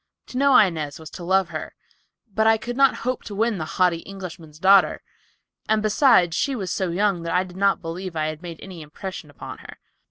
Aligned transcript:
To 0.29 0.37
know 0.39 0.57
Inez 0.57 0.97
was 0.99 1.11
to 1.11 1.23
love 1.23 1.49
her, 1.49 1.75
but 2.33 2.47
I 2.47 2.57
could 2.57 2.75
not 2.75 2.95
hope 3.05 3.21
to 3.25 3.35
win 3.35 3.59
the 3.59 3.65
haughty 3.77 3.99
Englishman's 3.99 4.57
daughter, 4.57 5.03
and 5.69 5.83
besides 5.83 6.35
she 6.35 6.55
was 6.55 6.71
so 6.71 6.89
young 6.89 7.21
that 7.21 7.35
I 7.35 7.43
did 7.43 7.55
not 7.55 7.83
believe 7.83 8.15
I 8.15 8.25
had 8.25 8.41
made 8.41 8.59
any 8.61 8.81
impression 8.81 9.29
upon 9.29 9.59
her. 9.59 9.77